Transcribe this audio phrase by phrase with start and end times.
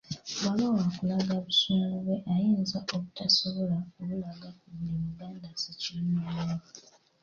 [0.37, 6.55] Bw'aba waakulaga busungu bwe ayinza obutasobola kubulaga ku buli Muganda ssekinnoomu